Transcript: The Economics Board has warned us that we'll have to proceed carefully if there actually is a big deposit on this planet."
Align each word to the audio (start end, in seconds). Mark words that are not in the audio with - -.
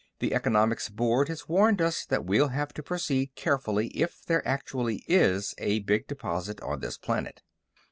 The 0.17 0.33
Economics 0.33 0.89
Board 0.89 1.27
has 1.27 1.47
warned 1.47 1.79
us 1.79 2.05
that 2.07 2.25
we'll 2.25 2.47
have 2.47 2.73
to 2.73 2.81
proceed 2.81 3.35
carefully 3.35 3.89
if 3.89 4.25
there 4.25 4.41
actually 4.47 5.05
is 5.07 5.53
a 5.59 5.81
big 5.81 6.07
deposit 6.07 6.59
on 6.61 6.79
this 6.79 6.97
planet." 6.97 7.43